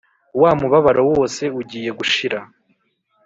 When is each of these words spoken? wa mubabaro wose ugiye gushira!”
wa 0.41 0.51
mubabaro 0.59 1.01
wose 1.11 1.43
ugiye 1.59 1.89
gushira!” 1.99 2.39